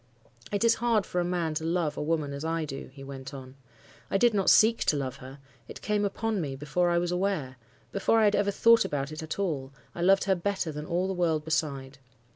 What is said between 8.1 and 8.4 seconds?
I had